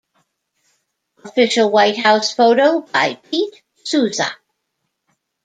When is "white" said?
1.69-1.97